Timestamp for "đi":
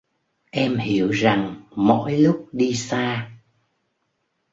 2.51-2.73